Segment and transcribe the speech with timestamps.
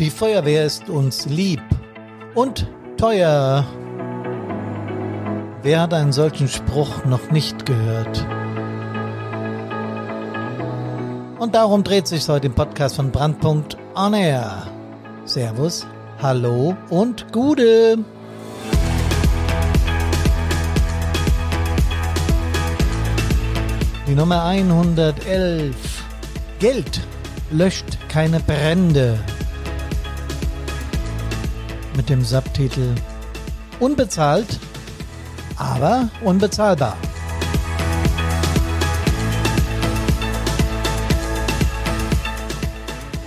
[0.00, 1.60] Die Feuerwehr ist uns lieb
[2.34, 2.66] und
[2.96, 3.66] teuer.
[5.62, 8.26] Wer hat einen solchen Spruch noch nicht gehört?
[11.38, 14.68] Und darum dreht sich heute im Podcast von Brandpunkt On Air.
[15.26, 15.86] Servus,
[16.22, 17.98] hallo und Gude.
[24.08, 25.76] Die Nummer 111.
[26.58, 27.02] Geld
[27.50, 29.18] löscht keine Brände.
[32.10, 32.96] Dem Subtitel
[33.78, 34.58] Unbezahlt,
[35.56, 36.96] aber unbezahlbar.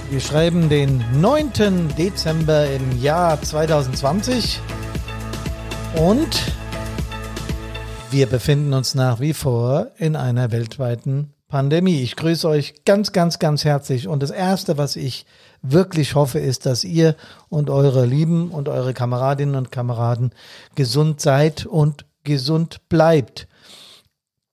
[0.09, 1.95] Wir schreiben den 9.
[1.97, 4.59] Dezember im Jahr 2020
[5.95, 6.51] und
[8.11, 12.01] wir befinden uns nach wie vor in einer weltweiten Pandemie.
[12.01, 14.09] Ich grüße euch ganz, ganz, ganz herzlich.
[14.09, 15.25] Und das Erste, was ich
[15.63, 17.15] wirklich hoffe, ist, dass ihr
[17.49, 20.31] und eure Lieben und eure Kameradinnen und Kameraden
[20.75, 23.47] gesund seid und gesund bleibt.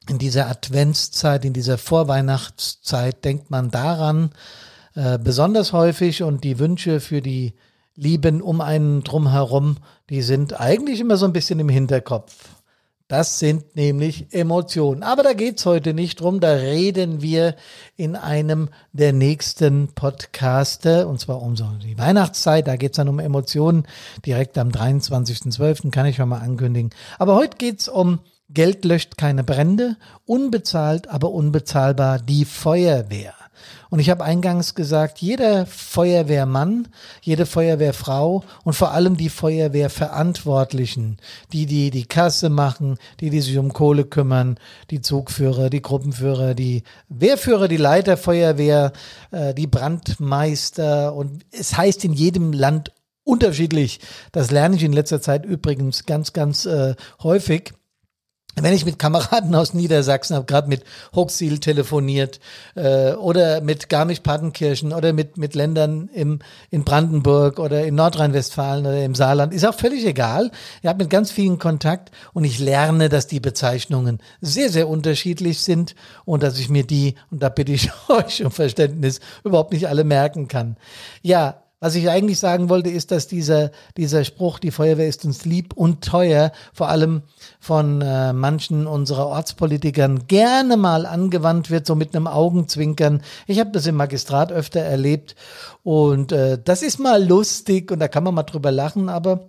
[0.08, 4.30] In dieser Adventszeit, in dieser Vorweihnachtszeit denkt man daran
[4.94, 7.54] äh, besonders häufig und die Wünsche für die
[7.94, 9.76] Lieben um einen drumherum,
[10.08, 12.49] die sind eigentlich immer so ein bisschen im Hinterkopf.
[13.10, 15.02] Das sind nämlich Emotionen.
[15.02, 16.38] Aber da geht's heute nicht drum.
[16.38, 17.56] Da reden wir
[17.96, 22.68] in einem der nächsten Podcaste, und zwar um so die Weihnachtszeit.
[22.68, 23.82] Da geht's dann um Emotionen.
[24.24, 25.90] Direkt am 23.12.
[25.90, 26.90] kann ich schon mal ankündigen.
[27.18, 33.34] Aber heute geht's um Geld löscht keine Brände, unbezahlt, aber unbezahlbar die Feuerwehr.
[33.90, 36.88] Und ich habe eingangs gesagt, jeder Feuerwehrmann,
[37.22, 41.18] jede Feuerwehrfrau und vor allem die Feuerwehrverantwortlichen,
[41.52, 44.58] die die die Kasse machen, die die sich um Kohle kümmern,
[44.90, 48.92] die Zugführer, die Gruppenführer, die Wehrführer, die Leiter Feuerwehr,
[49.30, 52.92] äh, die Brandmeister und es heißt in jedem Land
[53.24, 54.00] unterschiedlich.
[54.32, 57.72] Das lerne ich in letzter Zeit übrigens ganz, ganz äh, häufig
[58.56, 60.84] wenn ich mit Kameraden aus Niedersachsen habe, gerade mit
[61.14, 62.40] Hochsiel telefoniert
[62.74, 66.40] äh, oder mit Garmisch-Partenkirchen oder mit, mit Ländern im,
[66.70, 70.50] in Brandenburg oder in Nordrhein-Westfalen oder im Saarland, ist auch völlig egal.
[70.82, 75.60] Ich habe mit ganz vielen Kontakt und ich lerne, dass die Bezeichnungen sehr, sehr unterschiedlich
[75.60, 75.94] sind
[76.24, 80.04] und dass ich mir die, und da bitte ich euch um Verständnis, überhaupt nicht alle
[80.04, 80.76] merken kann.
[81.22, 85.46] Ja, was ich eigentlich sagen wollte, ist, dass dieser, dieser Spruch, die Feuerwehr ist uns
[85.46, 87.22] lieb und teuer, vor allem
[87.58, 93.22] von äh, manchen unserer Ortspolitikern gerne mal angewandt wird, so mit einem Augenzwinkern.
[93.46, 95.34] Ich habe das im Magistrat öfter erlebt
[95.82, 99.48] und äh, das ist mal lustig und da kann man mal drüber lachen, aber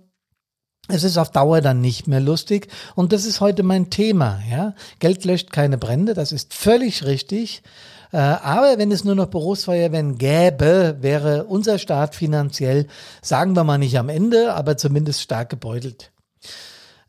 [0.88, 4.40] es ist auf Dauer dann nicht mehr lustig und das ist heute mein Thema.
[4.50, 7.62] Ja, Geld löscht keine Brände, das ist völlig richtig.
[8.12, 12.86] Äh, aber wenn es nur noch Berufsfeuerwehren gäbe, wäre unser Staat finanziell,
[13.22, 16.12] sagen wir mal nicht am Ende, aber zumindest stark gebeutelt.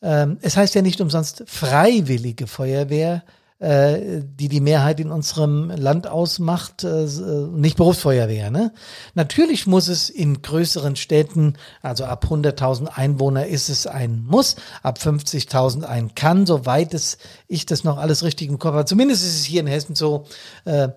[0.02, 3.24] Ähm, es heißt ja nicht umsonst freiwillige Feuerwehr,
[3.64, 7.06] die die Mehrheit in unserem Land ausmacht, äh,
[7.54, 8.52] nicht Berufsfeuerwehr.
[8.52, 8.74] Ne?
[9.14, 15.00] Natürlich muss es in größeren Städten, also ab 100.000 Einwohner ist es ein Muss, ab
[15.00, 18.86] 50.000 ein Kann, soweit es ich das noch alles richtig im Kopf habe.
[18.86, 20.26] Zumindest ist es hier in Hessen so,
[20.66, 20.90] äh,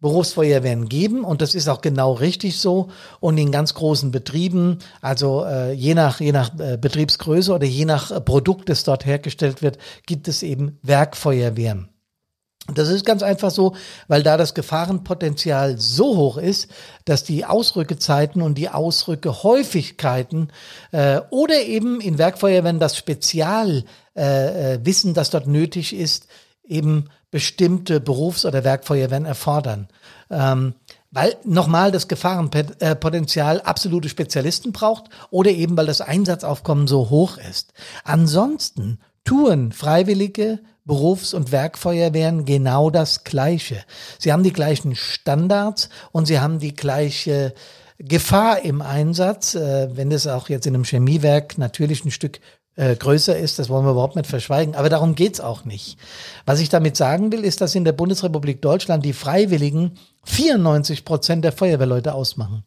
[0.00, 2.88] Berufsfeuerwehren geben und das ist auch genau richtig so.
[3.18, 7.84] Und in ganz großen Betrieben, also äh, je nach, je nach äh, Betriebsgröße oder je
[7.84, 11.88] nach äh, Produkt, das dort hergestellt wird, gibt es eben Werkfeuerwehren.
[12.74, 13.74] Das ist ganz einfach so,
[14.08, 16.68] weil da das Gefahrenpotenzial so hoch ist,
[17.06, 20.52] dass die Ausrückezeiten und die Ausrückehäufigkeiten
[20.92, 26.26] äh, oder eben in Werkfeuerwehren das Spezialwissen, äh, äh, das dort nötig ist,
[26.66, 29.88] eben bestimmte Berufs- oder Werkfeuerwehren erfordern.
[30.30, 30.74] Ähm,
[31.10, 37.72] weil nochmal das Gefahrenpotenzial absolute Spezialisten braucht oder eben weil das Einsatzaufkommen so hoch ist.
[38.04, 43.84] Ansonsten tun Freiwillige Berufs- und Werkfeuerwehren genau das Gleiche.
[44.18, 47.54] Sie haben die gleichen Standards und sie haben die gleiche
[47.98, 52.40] Gefahr im Einsatz, äh, wenn es auch jetzt in einem Chemiewerk natürlich ein Stück
[52.76, 54.74] äh, größer ist, das wollen wir überhaupt nicht verschweigen.
[54.76, 55.98] Aber darum geht's auch nicht.
[56.46, 61.44] Was ich damit sagen will, ist, dass in der Bundesrepublik Deutschland die Freiwilligen 94 Prozent
[61.44, 62.64] der Feuerwehrleute ausmachen.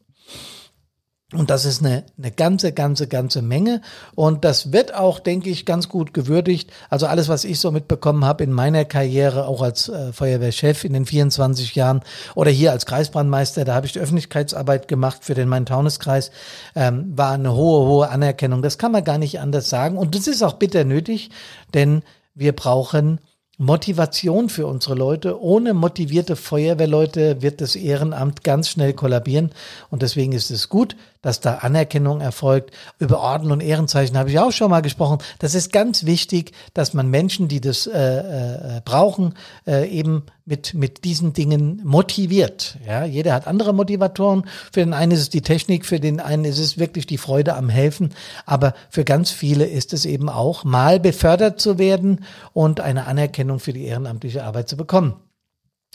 [1.33, 3.81] Und das ist eine, eine ganze, ganze, ganze Menge.
[4.15, 6.71] Und das wird auch, denke ich, ganz gut gewürdigt.
[6.89, 10.91] Also alles, was ich so mitbekommen habe in meiner Karriere, auch als äh, Feuerwehrchef in
[10.91, 12.01] den 24 Jahren
[12.35, 16.31] oder hier als Kreisbrandmeister, da habe ich die Öffentlichkeitsarbeit gemacht für den Main-Taunus-Kreis,
[16.75, 18.61] ähm, war eine hohe, hohe Anerkennung.
[18.61, 19.97] Das kann man gar nicht anders sagen.
[19.97, 21.29] Und das ist auch bitter nötig,
[21.73, 22.03] denn
[22.35, 23.19] wir brauchen
[23.61, 25.39] Motivation für unsere Leute.
[25.39, 29.51] Ohne motivierte Feuerwehrleute wird das Ehrenamt ganz schnell kollabieren.
[29.91, 32.71] Und deswegen ist es gut, dass da Anerkennung erfolgt.
[32.99, 35.19] Über Orden und Ehrenzeichen habe ich auch schon mal gesprochen.
[35.39, 39.35] Das ist ganz wichtig, dass man Menschen, die das äh, äh, brauchen,
[39.67, 42.77] äh, eben mit, mit diesen Dingen motiviert.
[42.85, 44.45] Ja, jeder hat andere Motivatoren.
[44.71, 47.55] Für den einen ist es die Technik, für den einen ist es wirklich die Freude
[47.55, 48.13] am Helfen.
[48.45, 53.59] Aber für ganz viele ist es eben auch, mal befördert zu werden und eine Anerkennung
[53.59, 55.15] für die ehrenamtliche Arbeit zu bekommen.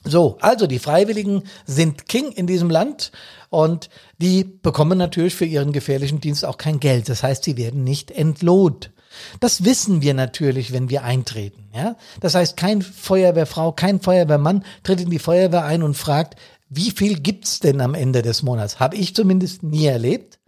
[0.06, 3.10] So, also die Freiwilligen sind King in diesem Land
[3.50, 7.08] und die bekommen natürlich für ihren gefährlichen Dienst auch kein Geld.
[7.08, 8.92] Das heißt, sie werden nicht entlohnt.
[9.40, 11.68] Das wissen wir natürlich, wenn wir eintreten.
[11.74, 11.96] Ja?
[12.20, 16.36] Das heißt, kein Feuerwehrfrau, kein Feuerwehrmann tritt in die Feuerwehr ein und fragt,
[16.68, 18.80] wie viel gibt's denn am Ende des Monats?
[18.80, 20.38] Habe ich zumindest nie erlebt.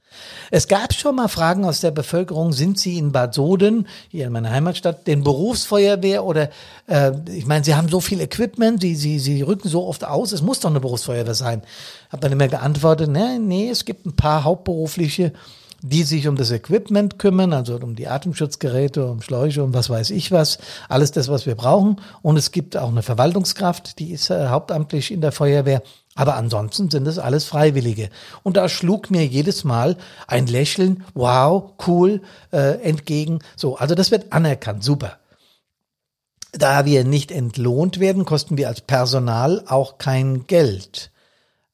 [0.50, 4.32] Es gab schon mal Fragen aus der Bevölkerung, sind Sie in Bad Soden, hier in
[4.32, 6.50] meiner Heimatstadt, den Berufsfeuerwehr oder,
[6.86, 10.32] äh, ich meine, Sie haben so viel Equipment, Sie, Sie, Sie rücken so oft aus,
[10.32, 11.62] es muss doch eine Berufsfeuerwehr sein.
[12.10, 15.32] Hab dann immer geantwortet, nee, nee, es gibt ein paar hauptberufliche,
[15.82, 20.10] die sich um das Equipment kümmern, also um die Atemschutzgeräte, um Schläuche, um was weiß
[20.10, 22.00] ich was, alles das, was wir brauchen.
[22.20, 25.82] Und es gibt auch eine Verwaltungskraft, die ist äh, hauptamtlich in der Feuerwehr.
[26.18, 28.10] Aber ansonsten sind es alles Freiwillige.
[28.42, 32.22] Und da schlug mir jedes Mal ein Lächeln, wow, cool,
[32.52, 33.38] äh, entgegen.
[33.54, 35.18] So, also das wird anerkannt, super.
[36.50, 41.12] Da wir nicht entlohnt werden, kosten wir als Personal auch kein Geld.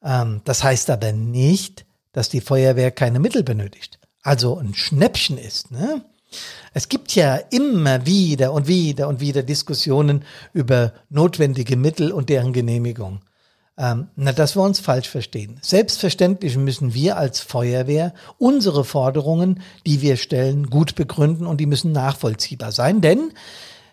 [0.04, 3.98] Ähm, das heißt aber nicht, dass die Feuerwehr keine Mittel benötigt.
[4.22, 5.70] Also ein Schnäppchen ist.
[5.70, 6.04] Ne?
[6.74, 12.52] Es gibt ja immer wieder und wieder und wieder Diskussionen über notwendige Mittel und deren
[12.52, 13.22] Genehmigung.
[13.76, 15.58] Ähm, na, dass wir uns falsch verstehen.
[15.60, 21.90] Selbstverständlich müssen wir als Feuerwehr unsere Forderungen, die wir stellen, gut begründen und die müssen
[21.90, 23.32] nachvollziehbar sein, denn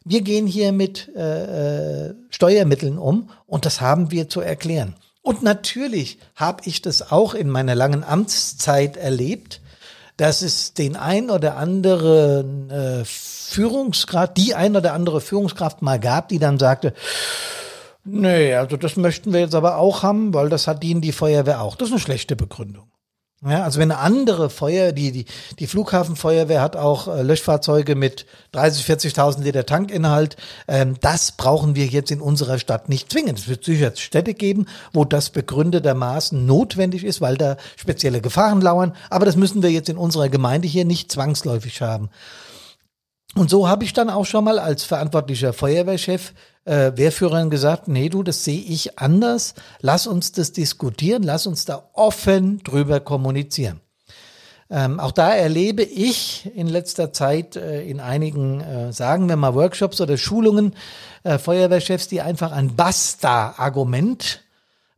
[0.06, 4.95] wir gehen hier mit äh, äh Steuermitteln um und das haben wir zu erklären.
[5.24, 9.62] Und natürlich habe ich das auch in meiner langen Amtszeit erlebt,
[10.18, 16.30] dass es den ein oder anderen äh, Führungskraft, die ein oder andere Führungskraft mal gab,
[16.30, 16.94] die dann sagte,
[18.03, 21.62] Nee, also das möchten wir jetzt aber auch haben, weil das hat die, die Feuerwehr
[21.62, 21.75] auch.
[21.75, 22.92] Das ist eine schlechte Begründung.
[23.44, 25.25] Ja, also wenn eine andere Feuer, die, die,
[25.57, 30.38] die Flughafenfeuerwehr hat auch äh, Löschfahrzeuge mit 30, 40.000 Liter Tankinhalt.
[30.68, 33.39] Ähm, das brauchen wir jetzt in unserer Stadt nicht zwingend.
[33.39, 38.95] Es wird sicher Städte geben, wo das begründetermaßen notwendig ist, weil da spezielle Gefahren lauern.
[39.09, 42.12] Aber das müssen wir jetzt in unserer Gemeinde hier nicht zwangsläufig haben.
[43.36, 46.33] Und so habe ich dann auch schon mal als verantwortlicher Feuerwehrchef
[46.66, 49.54] äh, Wehrführern gesagt, nee, du, das sehe ich anders.
[49.80, 53.80] Lass uns das diskutieren, lass uns da offen drüber kommunizieren.
[54.69, 59.54] Ähm, auch da erlebe ich in letzter Zeit äh, in einigen, äh, sagen wir mal,
[59.54, 60.75] Workshops oder Schulungen
[61.24, 64.44] äh, Feuerwehrchefs, die einfach ein Basta-Argument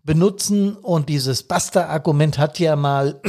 [0.04, 0.76] benutzen.
[0.76, 3.20] Und dieses Basta-Argument hat ja mal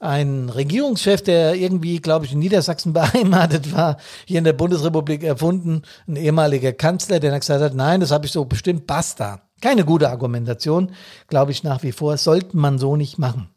[0.00, 5.82] ein Regierungschef, der irgendwie, glaube ich, in Niedersachsen beheimatet war, hier in der Bundesrepublik erfunden,
[6.06, 9.42] ein ehemaliger Kanzler, der dann gesagt hat, nein, das habe ich so bestimmt, basta.
[9.60, 10.92] Keine gute Argumentation,
[11.26, 13.48] glaube ich nach wie vor, sollte man so nicht machen.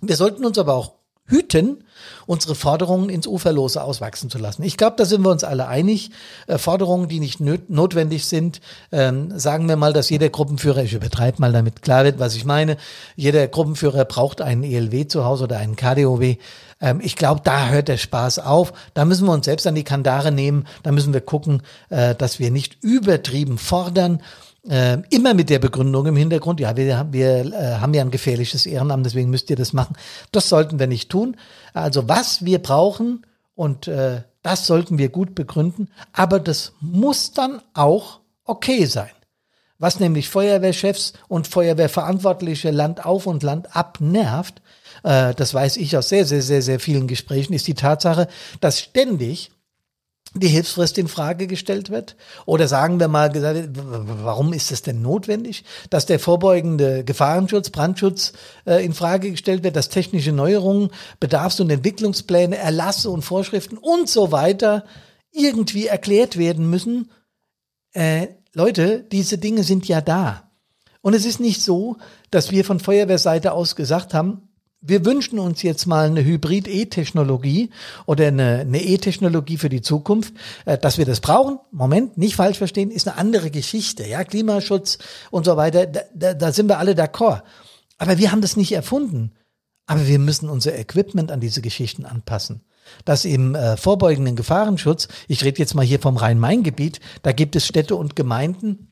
[0.00, 1.84] Wir sollten uns aber auch hüten,
[2.26, 4.62] unsere Forderungen ins Uferlose auswachsen zu lassen.
[4.62, 6.10] Ich glaube, da sind wir uns alle einig.
[6.46, 8.60] Äh, Forderungen, die nicht notwendig sind,
[8.90, 12.44] ähm, sagen wir mal, dass jeder Gruppenführer, ich übertreibe mal damit, klar wird, was ich
[12.44, 12.76] meine,
[13.16, 16.36] jeder Gruppenführer braucht einen ELW zu Hause oder einen KDOW.
[16.80, 18.72] Ähm, ich glaube, da hört der Spaß auf.
[18.94, 20.66] Da müssen wir uns selbst an die Kandare nehmen.
[20.82, 24.20] Da müssen wir gucken, äh, dass wir nicht übertrieben fordern
[24.68, 28.66] äh, immer mit der Begründung im Hintergrund, ja, wir, wir äh, haben ja ein gefährliches
[28.66, 29.96] Ehrenamt, deswegen müsst ihr das machen.
[30.30, 31.36] Das sollten wir nicht tun.
[31.74, 37.60] Also was wir brauchen und äh, das sollten wir gut begründen, aber das muss dann
[37.74, 39.10] auch okay sein.
[39.78, 44.62] Was nämlich Feuerwehrchefs und Feuerwehrverantwortliche Land auf und Land ab nervt,
[45.02, 48.28] äh, das weiß ich aus sehr, sehr, sehr, sehr vielen Gesprächen, ist die Tatsache,
[48.60, 49.50] dass ständig
[50.34, 52.16] die Hilfsfrist in Frage gestellt wird?
[52.46, 53.30] Oder sagen wir mal,
[54.24, 58.32] warum ist es denn notwendig, dass der vorbeugende Gefahrenschutz, Brandschutz
[58.66, 64.08] äh, in Frage gestellt wird, dass technische Neuerungen, Bedarfs- und Entwicklungspläne, Erlasse und Vorschriften und
[64.08, 64.84] so weiter
[65.30, 67.10] irgendwie erklärt werden müssen?
[67.92, 70.50] Äh, Leute, diese Dinge sind ja da.
[71.02, 71.96] Und es ist nicht so,
[72.30, 74.48] dass wir von Feuerwehrseite aus gesagt haben,
[74.82, 77.70] wir wünschen uns jetzt mal eine Hybrid-E-Technologie
[78.04, 80.34] oder eine E-Technologie für die Zukunft,
[80.64, 81.58] äh, dass wir das brauchen.
[81.70, 84.04] Moment, nicht falsch verstehen, ist eine andere Geschichte.
[84.06, 84.98] Ja, Klimaschutz
[85.30, 87.42] und so weiter, da, da, sind wir alle d'accord.
[87.96, 89.32] Aber wir haben das nicht erfunden.
[89.86, 92.62] Aber wir müssen unser Equipment an diese Geschichten anpassen.
[93.04, 97.66] Dass im äh, vorbeugenden Gefahrenschutz, ich rede jetzt mal hier vom Rhein-Main-Gebiet, da gibt es
[97.66, 98.91] Städte und Gemeinden,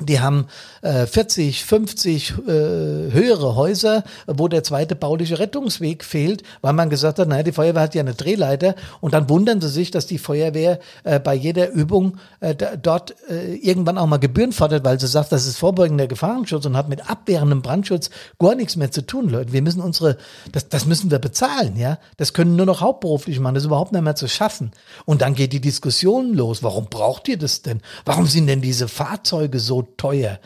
[0.00, 0.46] die haben
[0.82, 7.18] äh, 40, 50 äh, höhere Häuser, wo der zweite bauliche Rettungsweg fehlt, weil man gesagt
[7.18, 10.18] hat, naja, die Feuerwehr hat ja eine Drehleiter und dann wundern sie sich, dass die
[10.18, 15.08] Feuerwehr äh, bei jeder Übung äh, dort äh, irgendwann auch mal Gebühren fordert, weil sie
[15.08, 19.28] sagt, das ist vorbeugender Gefahrenschutz und hat mit abwehrendem Brandschutz gar nichts mehr zu tun,
[19.28, 19.52] Leute.
[19.52, 20.16] Wir müssen unsere,
[20.52, 21.98] das, das müssen wir bezahlen, ja.
[22.18, 24.70] Das können nur noch hauptberuflich machen, das ist überhaupt nicht mehr zu schaffen.
[25.06, 26.62] Und dann geht die Diskussion los.
[26.62, 27.80] Warum braucht ihr das denn?
[28.04, 30.40] Warum sind denn diese Fahrzeuge so teuer.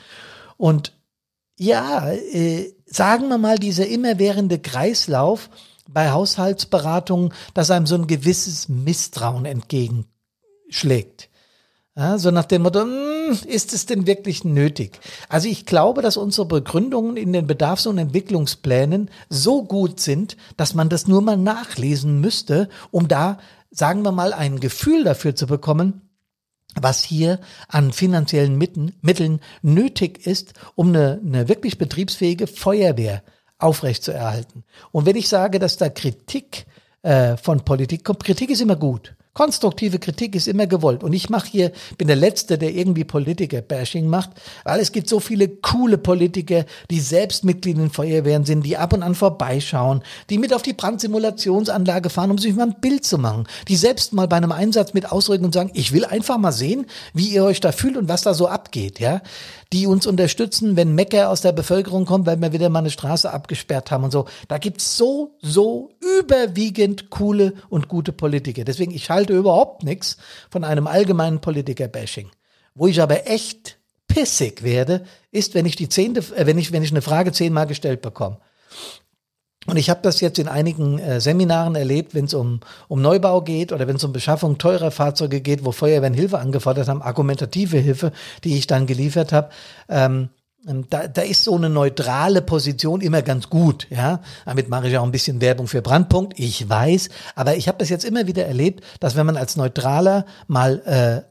[0.56, 0.92] Und
[1.58, 5.50] ja, äh, sagen wir mal, dieser immerwährende Kreislauf
[5.88, 11.28] bei Haushaltsberatungen, dass einem so ein gewisses Misstrauen entgegenschlägt.
[11.94, 14.98] Ja, so nach dem Motto, hm, ist es denn wirklich nötig?
[15.28, 20.72] Also ich glaube, dass unsere Begründungen in den Bedarfs- und Entwicklungsplänen so gut sind, dass
[20.72, 23.38] man das nur mal nachlesen müsste, um da,
[23.70, 26.00] sagen wir mal, ein Gefühl dafür zu bekommen,
[26.80, 27.38] was hier
[27.68, 33.22] an finanziellen Mitteln nötig ist, um eine, eine wirklich betriebsfähige Feuerwehr
[33.58, 34.64] aufrechtzuerhalten.
[34.90, 36.66] Und wenn ich sage, dass da Kritik
[37.02, 39.14] äh, von Politik kommt, Kritik ist immer gut.
[39.34, 41.02] Konstruktive Kritik ist immer gewollt.
[41.02, 44.30] Und ich mache hier, bin der Letzte, der irgendwie Politiker-Bashing macht,
[44.64, 48.92] weil es gibt so viele coole Politiker, die selbst Mitglied in Feuerwehren sind, die ab
[48.92, 53.16] und an vorbeischauen, die mit auf die Brandsimulationsanlage fahren, um sich mal ein Bild zu
[53.16, 56.52] machen, die selbst mal bei einem Einsatz mit ausrücken und sagen, ich will einfach mal
[56.52, 56.84] sehen,
[57.14, 59.22] wie ihr euch da fühlt und was da so abgeht, ja
[59.72, 63.32] die uns unterstützen, wenn Mecker aus der Bevölkerung kommt, weil wir wieder mal eine Straße
[63.32, 64.26] abgesperrt haben und so.
[64.48, 68.64] Da gibt's so, so überwiegend coole und gute Politiker.
[68.64, 70.18] Deswegen, ich halte überhaupt nichts
[70.50, 72.30] von einem allgemeinen Politiker-Bashing.
[72.74, 76.82] Wo ich aber echt pissig werde, ist, wenn ich die zehnte, äh, wenn ich, wenn
[76.82, 78.38] ich eine Frage zehnmal gestellt bekomme.
[79.66, 83.42] Und ich habe das jetzt in einigen äh, Seminaren erlebt, wenn es um, um Neubau
[83.42, 87.78] geht oder wenn es um Beschaffung teurer Fahrzeuge geht, wo Feuerwehren Hilfe angefordert haben, argumentative
[87.78, 89.50] Hilfe, die ich dann geliefert habe.
[89.88, 90.30] Ähm,
[90.66, 94.20] ähm, da, da ist so eine neutrale Position immer ganz gut, ja.
[94.44, 97.08] Damit mache ich auch ein bisschen Werbung für Brandpunkt, ich weiß.
[97.34, 100.82] Aber ich habe das jetzt immer wieder erlebt, dass wenn man als Neutraler mal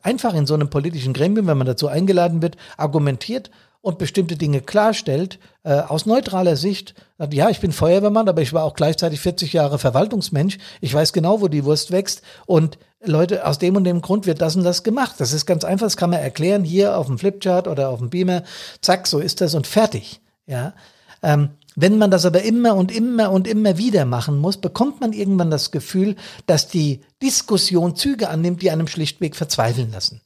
[0.03, 4.37] äh, einfach in so einem politischen Gremium, wenn man dazu eingeladen wird, argumentiert und bestimmte
[4.37, 6.93] Dinge klarstellt, äh, aus neutraler Sicht,
[7.31, 10.57] ja, ich bin Feuerwehrmann, aber ich war auch gleichzeitig 40 Jahre Verwaltungsmensch.
[10.79, 12.21] Ich weiß genau, wo die Wurst wächst.
[12.47, 15.15] Und Leute, aus dem und dem Grund wird das und das gemacht.
[15.19, 18.09] Das ist ganz einfach, das kann man erklären hier auf dem Flipchart oder auf dem
[18.09, 18.43] Beamer.
[18.81, 20.21] Zack, so ist das und fertig.
[20.47, 20.73] Ja.
[21.21, 25.13] Ähm, wenn man das aber immer und immer und immer wieder machen muss, bekommt man
[25.13, 30.21] irgendwann das Gefühl, dass die Diskussion Züge annimmt, die einem schlichtweg verzweifeln lassen.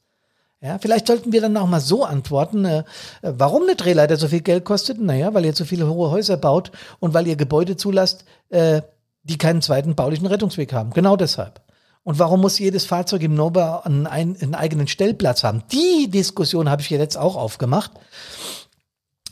[0.66, 2.82] Ja, vielleicht sollten wir dann auch mal so antworten, äh,
[3.22, 5.00] warum eine Drehleiter so viel Geld kostet.
[5.00, 8.82] Naja, weil ihr zu viele hohe Häuser baut und weil ihr Gebäude zulasst, äh,
[9.22, 10.90] die keinen zweiten baulichen Rettungsweg haben.
[10.90, 11.60] Genau deshalb.
[12.02, 15.62] Und warum muss jedes Fahrzeug im Nobel einen, einen eigenen Stellplatz haben?
[15.70, 17.92] Die Diskussion habe ich jetzt auch aufgemacht.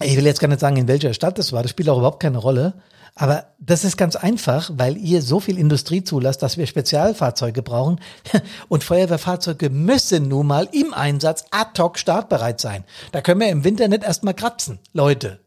[0.00, 1.62] Ich will jetzt gar nicht sagen, in welcher Stadt das war.
[1.62, 2.74] Das spielt auch überhaupt keine Rolle.
[3.16, 8.00] Aber das ist ganz einfach, weil ihr so viel Industrie zulasst, dass wir Spezialfahrzeuge brauchen.
[8.68, 12.84] Und Feuerwehrfahrzeuge müssen nun mal im Einsatz ad hoc startbereit sein.
[13.12, 15.40] Da können wir im Winter nicht erstmal kratzen, Leute.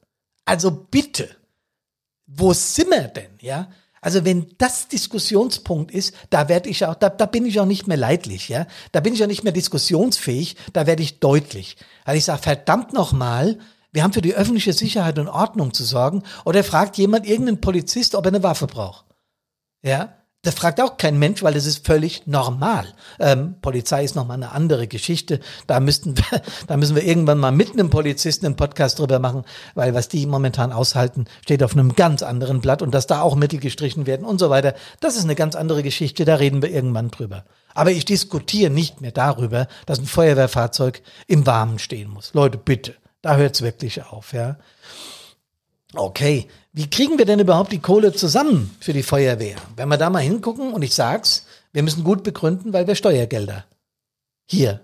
[0.46, 1.30] Also bitte.
[2.26, 3.70] Wo sind wir denn, ja?
[4.00, 7.88] Also wenn das Diskussionspunkt ist, da werde ich auch, da, da bin ich auch nicht
[7.88, 8.66] mehr leidlich, ja.
[8.94, 11.76] Da bin ich auch nicht mehr diskussionsfähig, da werde ich deutlich.
[12.06, 13.60] Weil ich sage, verdammt nochmal,
[13.98, 16.22] wir haben für die öffentliche Sicherheit und Ordnung zu sorgen.
[16.46, 19.06] Oder fragt jemand irgendeinen Polizist, ob er eine Waffe braucht.
[19.82, 20.14] Ja,
[20.44, 22.86] das fragt auch kein Mensch, weil das ist völlig normal.
[23.20, 25.40] Ähm, Polizei ist nochmal eine andere Geschichte.
[25.66, 29.46] Da müssten wir, da müssen wir irgendwann mal mit einem Polizisten einen Podcast drüber machen,
[29.74, 33.36] weil was die momentan aushalten, steht auf einem ganz anderen Blatt und dass da auch
[33.36, 34.76] Mittel gestrichen werden und so weiter.
[35.00, 36.24] Das ist eine ganz andere Geschichte.
[36.24, 37.46] Da reden wir irgendwann drüber.
[37.74, 42.36] Aber ich diskutiere nicht mehr darüber, dass ein Feuerwehrfahrzeug im Warmen stehen muss.
[42.36, 42.94] Leute, bitte.
[43.22, 44.58] Da hört es wirklich auf, ja.
[45.94, 49.56] Okay, wie kriegen wir denn überhaupt die Kohle zusammen für die Feuerwehr?
[49.76, 53.66] Wenn wir da mal hingucken und ich sag's, wir müssen gut begründen, weil wir Steuergelder
[54.46, 54.82] hier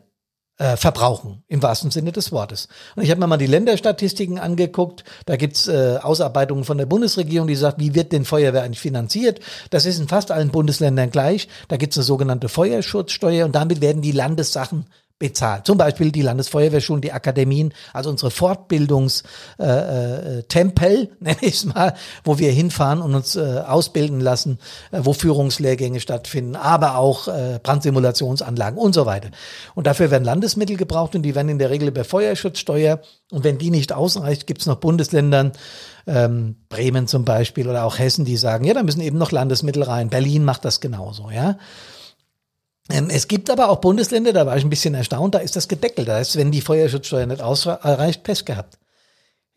[0.58, 2.68] äh, verbrauchen, im wahrsten Sinne des Wortes.
[2.96, 5.04] Und ich habe mir mal die Länderstatistiken angeguckt.
[5.26, 9.40] Da gibt's äh, Ausarbeitungen von der Bundesregierung, die sagt, wie wird denn Feuerwehr eigentlich finanziert?
[9.72, 11.48] Das ist in fast allen Bundesländern gleich.
[11.68, 14.86] Da gibt's eine sogenannte Feuerschutzsteuer und damit werden die Landessachen
[15.24, 15.66] bezahlt.
[15.66, 21.94] Zum Beispiel die Landesfeuerwehrschulen, die Akademien, also unsere Fortbildungstempel, äh, äh, nenne ich es mal,
[22.26, 24.60] wo wir hinfahren und uns äh, ausbilden lassen,
[24.92, 27.30] wo Führungslehrgänge stattfinden, aber auch
[27.64, 29.30] Brandsimulationsanlagen und so weiter.
[29.76, 33.00] Und dafür werden Landesmittel gebraucht und die werden in der Regel über Feuerschutzsteuer
[33.32, 35.54] und wenn die nicht ausreicht, gibt es noch Bundesländern,
[36.06, 39.84] ähm, Bremen zum Beispiel oder auch Hessen, die sagen, ja, da müssen eben noch Landesmittel
[39.84, 40.10] rein.
[40.10, 41.56] Berlin macht das genauso, ja.
[42.90, 45.68] Ähm, es gibt aber auch Bundesländer, da war ich ein bisschen erstaunt, da ist das
[45.68, 46.08] gedeckelt.
[46.08, 48.78] Da ist, wenn die Feuerschutzsteuer nicht ausreicht, Pech gehabt.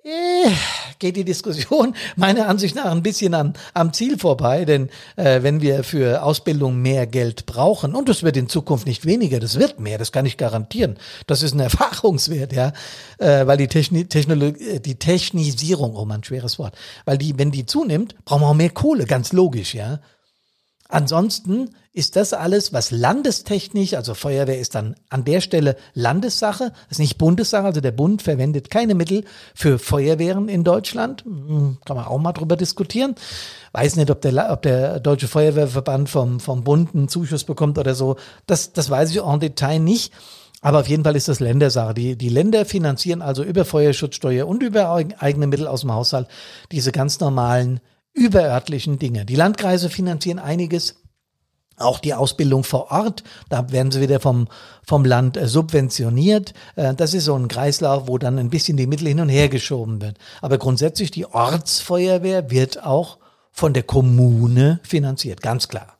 [0.06, 0.52] Äh,
[1.00, 5.60] geht die Diskussion meiner Ansicht nach ein bisschen am, am Ziel vorbei, denn äh, wenn
[5.60, 9.80] wir für Ausbildung mehr Geld brauchen, und es wird in Zukunft nicht weniger, das wird
[9.80, 12.72] mehr, das kann ich garantieren, das ist ein Erfahrungswert, ja,
[13.18, 17.66] äh, weil die, Techni Technologie, die Technisierung, oh man, schweres Wort, weil die, wenn die
[17.66, 19.98] zunimmt, brauchen wir auch mehr Kohle, ganz logisch, ja.
[20.88, 26.98] Ansonsten ist das alles, was landestechnisch, also Feuerwehr ist dann an der Stelle Landessache, ist
[26.98, 29.24] nicht Bundessache, also der Bund verwendet keine Mittel
[29.54, 31.24] für Feuerwehren in Deutschland.
[31.24, 33.14] Hm, kann man auch mal drüber diskutieren.
[33.72, 37.94] Weiß nicht, ob der, ob der Deutsche Feuerwehrverband vom, vom Bund einen Zuschuss bekommt oder
[37.94, 38.16] so.
[38.46, 40.12] Das, das weiß ich en Detail nicht.
[40.60, 41.94] Aber auf jeden Fall ist das Ländersache.
[41.94, 46.28] Die, die Länder finanzieren also über Feuerschutzsteuer und über eigene Mittel aus dem Haushalt
[46.72, 47.80] diese ganz normalen
[48.16, 49.24] überörtlichen Dinge.
[49.24, 50.96] Die Landkreise finanzieren einiges,
[51.76, 54.48] auch die Ausbildung vor Ort, da werden sie wieder vom,
[54.86, 56.54] vom Land äh, subventioniert.
[56.74, 59.50] Äh, das ist so ein Kreislauf, wo dann ein bisschen die Mittel hin und her
[59.50, 60.16] geschoben wird.
[60.40, 63.18] Aber grundsätzlich die Ortsfeuerwehr wird auch
[63.52, 65.95] von der Kommune finanziert, ganz klar.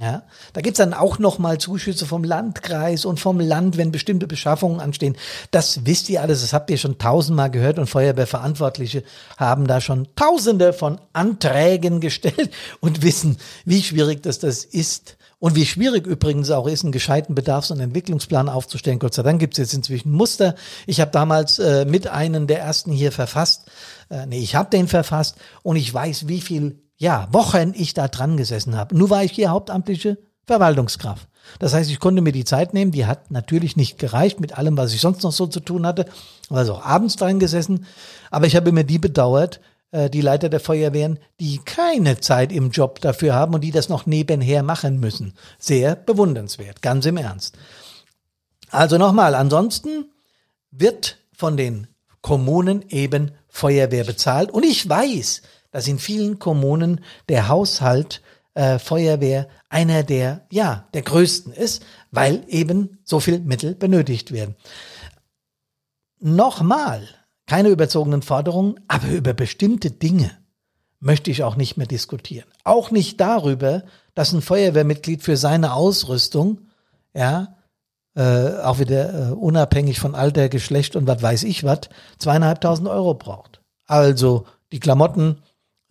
[0.00, 0.22] Ja,
[0.54, 5.16] da gibt's dann auch nochmal Zuschüsse vom Landkreis und vom Land, wenn bestimmte Beschaffungen anstehen.
[5.50, 9.04] Das wisst ihr alles, das habt ihr schon tausendmal gehört und Feuerwehrverantwortliche
[9.36, 15.18] haben da schon tausende von Anträgen gestellt und wissen, wie schwierig das, das ist.
[15.38, 19.00] Und wie schwierig übrigens auch ist, einen gescheiten Bedarfs- und Entwicklungsplan aufzustellen.
[19.00, 20.54] Gott sei Dank gibt's jetzt inzwischen Muster.
[20.86, 23.68] Ich habe damals äh, mit einem der ersten hier verfasst.
[24.08, 28.06] Äh, nee, ich habe den verfasst und ich weiß, wie viel ja, Wochen ich da
[28.06, 28.96] dran gesessen habe.
[28.96, 31.26] Nur war ich hier hauptamtliche Verwaltungskraft.
[31.58, 34.76] Das heißt, ich konnte mir die Zeit nehmen, die hat natürlich nicht gereicht mit allem,
[34.76, 36.06] was ich sonst noch so zu tun hatte.
[36.48, 37.86] Also auch abends dran gesessen.
[38.30, 42.70] Aber ich habe mir die bedauert, äh, die Leiter der Feuerwehren, die keine Zeit im
[42.70, 45.34] Job dafür haben und die das noch nebenher machen müssen.
[45.58, 47.58] Sehr bewundernswert, ganz im Ernst.
[48.70, 50.12] Also nochmal, ansonsten
[50.70, 51.88] wird von den
[52.20, 54.52] Kommunen eben Feuerwehr bezahlt.
[54.52, 55.42] Und ich weiß,
[55.72, 58.22] dass in vielen Kommunen der Haushalt
[58.54, 64.54] äh, Feuerwehr einer der, ja, der größten ist, weil eben so viel Mittel benötigt werden.
[66.20, 67.08] Nochmal,
[67.46, 70.30] keine überzogenen Forderungen, aber über bestimmte Dinge
[71.00, 72.46] möchte ich auch nicht mehr diskutieren.
[72.62, 73.82] Auch nicht darüber,
[74.14, 76.68] dass ein Feuerwehrmitglied für seine Ausrüstung,
[77.14, 77.56] ja,
[78.14, 81.80] äh, auch wieder äh, unabhängig von Alter, Geschlecht und was weiß ich was,
[82.18, 83.62] zweieinhalbtausend Euro braucht.
[83.86, 85.38] Also die Klamotten,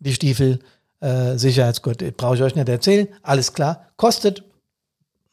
[0.02, 0.60] die Stiefel,
[1.00, 4.44] äh, Sicherheitsgurt, brauche ich euch nicht erzählen, alles klar, kostet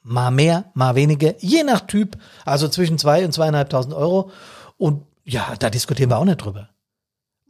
[0.02, 4.30] mal mehr, mal weniger, je nach Typ, also zwischen zwei und zweieinhalbtausend Euro.
[4.76, 6.70] Und ja, da diskutieren wir auch nicht drüber.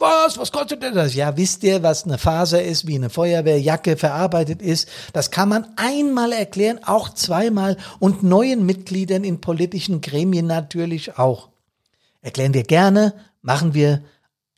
[0.01, 1.15] Was, was kostet denn das?
[1.15, 4.89] Ja, wisst ihr, was eine Faser ist, wie eine Feuerwehrjacke verarbeitet ist?
[5.13, 11.49] Das kann man einmal erklären, auch zweimal und neuen Mitgliedern in politischen Gremien natürlich auch.
[12.21, 14.03] Erklären wir gerne, machen wir,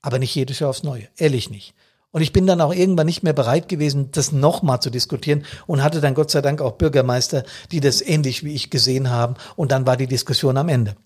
[0.02, 1.08] aber nicht jedes Jahr aufs Neue.
[1.16, 1.74] Ehrlich nicht.
[2.12, 5.82] Und ich bin dann auch irgendwann nicht mehr bereit gewesen, das nochmal zu diskutieren und
[5.82, 9.34] hatte dann Gott sei Dank auch Bürgermeister, die das ähnlich wie ich gesehen haben.
[9.54, 10.96] Und dann war die Diskussion am Ende.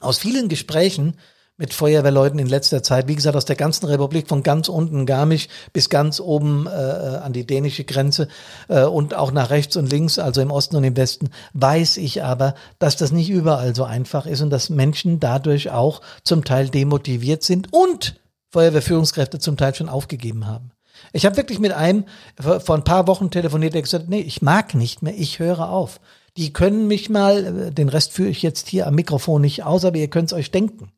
[0.00, 1.16] Aus vielen Gesprächen
[1.58, 5.48] mit Feuerwehrleuten in letzter Zeit, wie gesagt, aus der ganzen Republik, von ganz unten Garmisch
[5.74, 8.26] bis ganz oben äh, an die dänische Grenze
[8.68, 12.24] äh, und auch nach rechts und links, also im Osten und im Westen, weiß ich
[12.24, 16.70] aber, dass das nicht überall so einfach ist und dass Menschen dadurch auch zum Teil
[16.70, 18.16] demotiviert sind und
[18.52, 20.70] Feuerwehrführungskräfte zum Teil schon aufgegeben haben.
[21.12, 22.04] Ich habe wirklich mit einem
[22.36, 25.68] vor ein paar Wochen telefoniert, der gesagt hat, nee, ich mag nicht mehr, ich höre
[25.70, 26.00] auf.
[26.36, 29.96] Die können mich mal, den Rest führe ich jetzt hier am Mikrofon nicht aus, aber
[29.96, 30.92] ihr könnt es euch denken.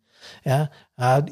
[0.45, 0.71] Ja,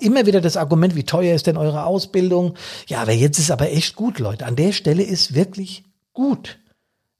[0.00, 2.54] immer wieder das Argument, wie teuer ist denn eure Ausbildung?
[2.86, 4.46] Ja, aber jetzt ist aber echt gut, Leute.
[4.46, 6.58] An der Stelle ist wirklich gut.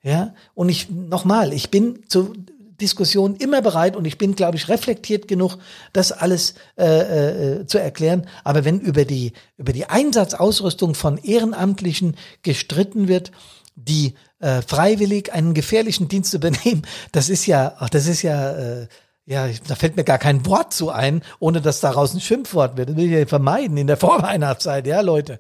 [0.03, 2.35] Ja, und ich, nochmal, ich bin zu
[2.83, 5.57] Diskussion immer bereit und ich bin, glaube ich, reflektiert genug,
[5.93, 8.27] das alles äh, äh, zu erklären.
[8.45, 13.31] Aber wenn über die, über die Einsatzausrüstung von Ehrenamtlichen gestritten wird,
[13.77, 18.89] die äh, freiwillig einen gefährlichen Dienst übernehmen, das ist ja, ach, das ist ja äh,
[19.25, 22.91] ja, da fällt mir gar kein Wort zu ein, ohne dass daraus ein Schimpfwort wird.
[22.91, 25.39] Das will ich ja vermeiden in der Vorweihnachtszeit, ja, Leute.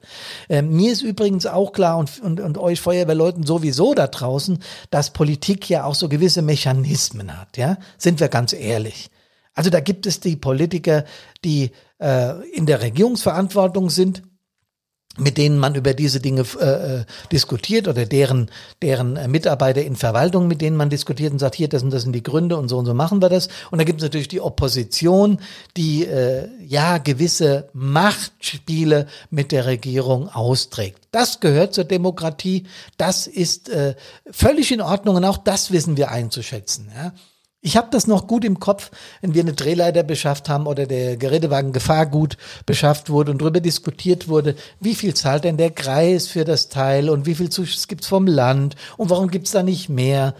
[0.48, 5.10] Ähm, mir ist übrigens auch klar und, und, und euch Feuerwehrleuten sowieso da draußen, dass
[5.10, 7.76] Politik ja auch so gewisse Mechanismen hat, ja.
[7.98, 9.10] Sind wir ganz ehrlich.
[9.54, 11.04] Also da gibt es die Politiker,
[11.44, 14.22] die äh, in der Regierungsverantwortung sind
[15.18, 19.94] mit denen man über diese Dinge äh, äh, diskutiert oder deren, deren äh, Mitarbeiter in
[19.94, 22.68] Verwaltung, mit denen man diskutiert und sagt, hier, das und das sind die Gründe und
[22.68, 23.48] so und so machen wir das.
[23.70, 25.38] Und da gibt es natürlich die Opposition,
[25.76, 30.98] die äh, ja gewisse Machtspiele mit der Regierung austrägt.
[31.10, 32.64] Das gehört zur Demokratie,
[32.96, 33.94] das ist äh,
[34.30, 36.90] völlig in Ordnung und auch das wissen wir einzuschätzen.
[36.96, 37.12] Ja.
[37.64, 41.16] Ich habe das noch gut im Kopf, wenn wir eine Drehleiter beschafft haben oder der
[41.16, 46.44] Gerätewagen Gefahrgut beschafft wurde und darüber diskutiert wurde, wie viel zahlt denn der Kreis für
[46.44, 50.34] das Teil und wie viel Zuschuss gibt's vom Land und warum gibt's da nicht mehr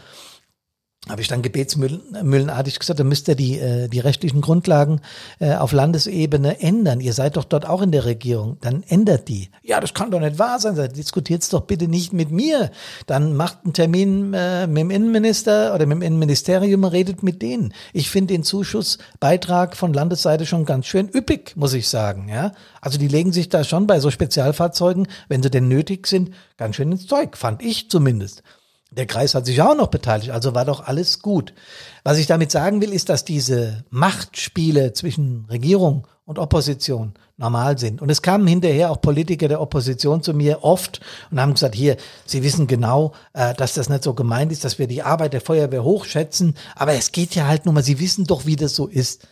[1.08, 5.00] habe ich dann gebetsmühlenartig gesagt, da müsst ihr die, äh, die rechtlichen Grundlagen
[5.40, 7.00] äh, auf Landesebene ändern.
[7.00, 8.56] Ihr seid doch dort auch in der Regierung.
[8.60, 9.50] Dann ändert die.
[9.64, 10.76] Ja, das kann doch nicht wahr sein.
[10.92, 12.70] Diskutiert's doch bitte nicht mit mir.
[13.06, 17.74] Dann macht einen Termin äh, mit dem Innenminister oder mit dem Innenministerium redet mit denen.
[17.92, 22.28] Ich finde den Zuschussbeitrag von Landesseite schon ganz schön üppig, muss ich sagen.
[22.28, 26.30] Ja, Also die legen sich da schon bei so Spezialfahrzeugen, wenn sie denn nötig sind,
[26.58, 28.44] ganz schön ins Zeug, fand ich zumindest.
[28.96, 31.54] Der Kreis hat sich auch noch beteiligt, also war doch alles gut.
[32.04, 38.02] Was ich damit sagen will, ist, dass diese Machtspiele zwischen Regierung und Opposition normal sind.
[38.02, 41.00] Und es kamen hinterher auch Politiker der Opposition zu mir oft
[41.30, 44.78] und haben gesagt, hier, Sie wissen genau, äh, dass das nicht so gemeint ist, dass
[44.78, 48.26] wir die Arbeit der Feuerwehr hochschätzen, aber es geht ja halt nur mal, Sie wissen
[48.26, 49.26] doch, wie das so ist.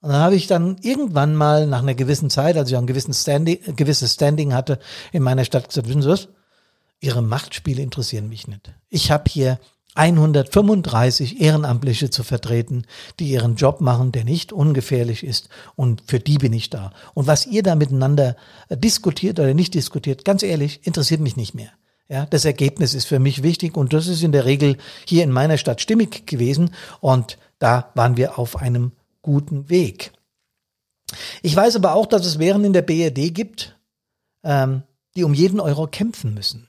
[0.00, 3.14] Und dann habe ich dann irgendwann mal nach einer gewissen Zeit, als ich ein gewissen
[3.14, 4.78] Standing, gewisses Standing hatte
[5.12, 6.28] in meiner Stadt gesagt, wissen Sie was?
[7.00, 8.72] Ihre Machtspiele interessieren mich nicht.
[8.88, 9.58] Ich habe hier
[9.94, 12.84] 135 Ehrenamtliche zu vertreten,
[13.18, 15.48] die ihren Job machen, der nicht ungefährlich ist.
[15.74, 16.92] Und für die bin ich da.
[17.14, 18.36] Und was ihr da miteinander
[18.68, 21.70] äh, diskutiert oder nicht diskutiert, ganz ehrlich, interessiert mich nicht mehr.
[22.08, 25.30] Ja, das Ergebnis ist für mich wichtig und das ist in der Regel hier in
[25.30, 30.12] meiner Stadt stimmig gewesen und da waren wir auf einem guten Weg.
[31.42, 33.76] Ich weiß aber auch, dass es Wehren in der BRD gibt,
[34.42, 34.84] ähm,
[35.16, 36.67] die um jeden Euro kämpfen müssen.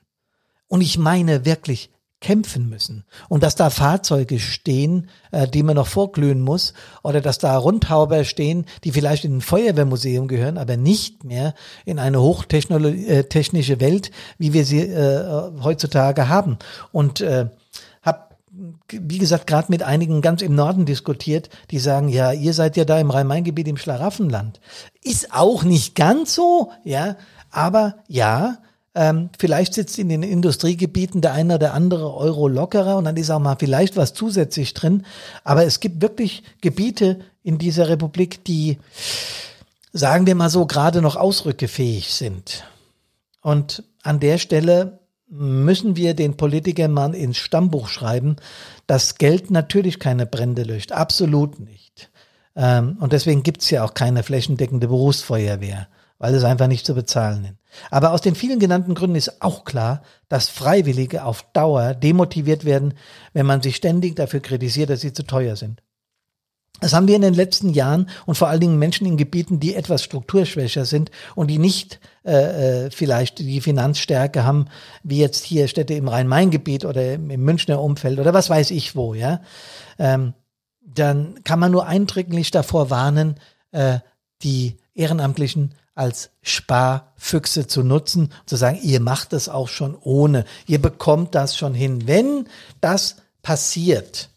[0.69, 3.05] Und ich meine wirklich kämpfen müssen.
[3.29, 8.23] Und dass da Fahrzeuge stehen, äh, die man noch vorglühen muss, oder dass da Rundhauber
[8.25, 11.53] stehen, die vielleicht in ein Feuerwehrmuseum gehören, aber nicht mehr
[11.85, 16.57] in eine hochtechnische äh, Welt, wie wir sie äh, heutzutage haben.
[16.91, 17.49] Und äh,
[18.01, 18.35] habe,
[18.89, 22.83] wie gesagt, gerade mit einigen ganz im Norden diskutiert, die sagen, ja, ihr seid ja
[22.83, 24.59] da im Rhein-Main-Gebiet im Schlaraffenland.
[25.03, 27.15] Ist auch nicht ganz so, ja,
[27.49, 28.57] aber ja,
[28.95, 33.29] ähm, vielleicht sitzt in den Industriegebieten der eine oder andere Euro lockerer und dann ist
[33.29, 35.05] auch mal vielleicht was zusätzlich drin.
[35.43, 38.77] Aber es gibt wirklich Gebiete in dieser Republik, die,
[39.93, 42.63] sagen wir mal so, gerade noch ausrückefähig sind.
[43.41, 44.99] Und an der Stelle
[45.29, 48.37] müssen wir den Politikern mal ins Stammbuch schreiben,
[48.87, 50.91] dass Geld natürlich keine Brände löscht.
[50.91, 52.09] Absolut nicht.
[52.55, 55.87] Ähm, und deswegen gibt's ja auch keine flächendeckende Berufsfeuerwehr,
[56.19, 57.53] weil es einfach nicht zu bezahlen ist.
[57.89, 62.93] Aber aus den vielen genannten Gründen ist auch klar, dass Freiwillige auf Dauer demotiviert werden,
[63.33, 65.81] wenn man sich ständig dafür kritisiert, dass sie zu teuer sind.
[66.81, 69.75] Das haben wir in den letzten Jahren und vor allen Dingen Menschen in Gebieten, die
[69.75, 74.67] etwas strukturschwächer sind und die nicht äh, äh vielleicht die Finanzstärke haben,
[75.03, 78.95] wie jetzt hier Städte im Rhein-Main-Gebiet oder im, im, Münchner Umfeld oder was weiß ich
[78.95, 79.41] wo, ja.
[79.97, 80.33] Ähm,
[80.81, 83.35] dann kann man nur eindringlich davor warnen,
[83.71, 83.99] äh,
[84.41, 90.81] die Ehrenamtlichen als Sparfüchse zu nutzen zu sagen, ihr macht es auch schon ohne, ihr
[90.81, 92.07] bekommt das schon hin.
[92.07, 92.47] Wenn
[92.79, 94.29] das passiert,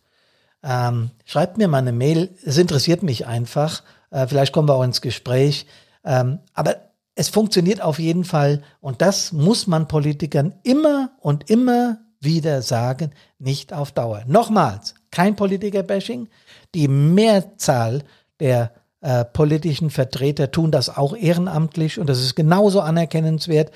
[0.65, 4.83] ähm, schreibt mir mal eine Mail, es interessiert mich einfach, äh, vielleicht kommen wir auch
[4.83, 5.67] ins Gespräch,
[6.05, 6.77] ähm, aber
[7.15, 8.63] es funktioniert auf jeden Fall.
[8.81, 14.25] Und das muss man Politikern immer und immer wieder sagen, nicht auf Dauer.
[14.27, 16.29] Nochmals, kein Politiker-Bashing,
[16.75, 18.03] die Mehrzahl
[18.41, 18.73] der
[19.03, 23.71] äh, politischen Vertreter tun das auch ehrenamtlich und das ist genauso anerkennenswert.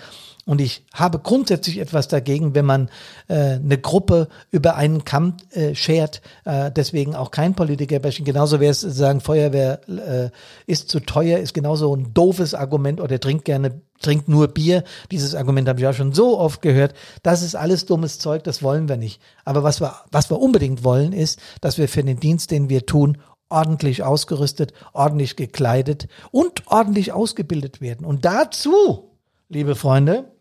[0.47, 2.89] Und ich habe grundsätzlich etwas dagegen, wenn man
[3.27, 6.23] äh, eine Gruppe über einen Kamm äh, schert.
[6.45, 8.25] Äh, deswegen auch kein Politikerbashing.
[8.25, 10.31] Genauso wäre es zu sagen, Feuerwehr äh,
[10.71, 14.85] ist zu teuer, ist genauso ein doofes Argument oder trinkt gerne, trinkt nur Bier.
[15.11, 16.95] Dieses Argument habe ich auch schon so oft gehört.
[17.25, 19.21] Das ist alles dummes Zeug, das wollen wir nicht.
[19.45, 22.87] Aber was wir, was wir unbedingt wollen, ist, dass wir für den Dienst, den wir
[22.87, 28.05] tun, ordentlich ausgerüstet, ordentlich gekleidet und ordentlich ausgebildet werden.
[28.05, 29.11] Und dazu,
[29.49, 30.33] liebe Freunde,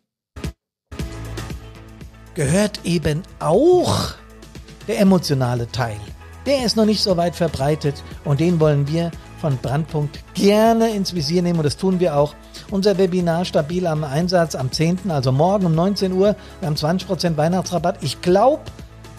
[2.33, 4.13] gehört eben auch
[4.87, 5.97] der emotionale Teil.
[6.45, 9.09] Der ist noch nicht so weit verbreitet und den wollen wir
[9.41, 12.35] von Brandpunkt gerne ins Visier nehmen und das tun wir auch.
[12.71, 16.35] Unser Webinar Stabil am Einsatz am 10., also morgen um 19 Uhr.
[16.59, 17.97] Wir haben 20% Weihnachtsrabatt.
[18.01, 18.61] Ich glaube,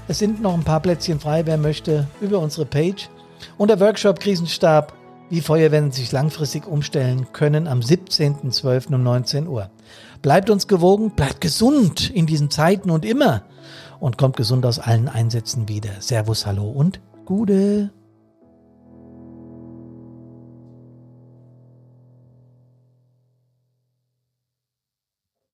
[0.08, 3.08] es sind noch ein paar Plätzchen frei, wer möchte, über unsere Page
[3.58, 4.94] und der Workshop Krisenstab
[5.28, 8.94] wie Feuerwehren sich langfristig umstellen können am 17.12.
[8.94, 9.70] um 19 Uhr.
[10.22, 13.42] Bleibt uns gewogen, bleibt gesund in diesen Zeiten und immer
[13.98, 15.90] und kommt gesund aus allen Einsätzen wieder.
[16.00, 17.90] Servus, hallo und Gude.